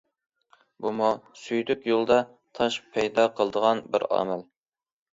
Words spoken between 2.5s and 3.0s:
تاش